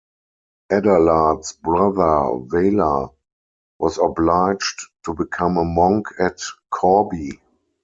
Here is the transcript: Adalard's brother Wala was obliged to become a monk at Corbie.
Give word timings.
Adalard's 0.71 1.51
brother 1.53 2.33
Wala 2.51 3.11
was 3.77 3.99
obliged 3.99 4.87
to 5.05 5.13
become 5.13 5.57
a 5.57 5.63
monk 5.63 6.07
at 6.19 6.41
Corbie. 6.71 7.39